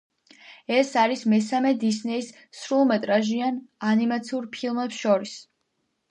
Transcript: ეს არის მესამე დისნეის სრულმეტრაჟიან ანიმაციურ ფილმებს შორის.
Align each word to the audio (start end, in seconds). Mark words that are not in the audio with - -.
ეს 0.75 0.87
არის 1.01 1.25
მესამე 1.33 1.73
დისნეის 1.83 2.29
სრულმეტრაჟიან 2.61 3.59
ანიმაციურ 3.91 4.47
ფილმებს 4.57 4.99
შორის. 5.03 5.35